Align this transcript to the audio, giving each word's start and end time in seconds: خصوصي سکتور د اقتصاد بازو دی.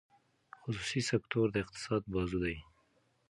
خصوصي 0.61 1.01
سکتور 1.11 1.47
د 1.51 1.55
اقتصاد 1.63 2.01
بازو 2.13 2.37
دی. 2.43 2.57